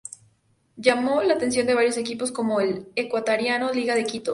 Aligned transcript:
Llamó 0.77 1.21
la 1.21 1.35
atención 1.35 1.67
de 1.67 1.75
varios 1.75 1.95
equipos 1.95 2.31
como 2.31 2.59
el 2.59 2.87
ecuatoriano 2.95 3.71
Liga 3.71 3.93
de 3.93 4.03
Quito. 4.05 4.29